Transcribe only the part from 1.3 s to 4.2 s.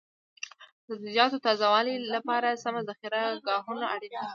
تازه والي لپاره سمه ذخیره ګاهونه اړین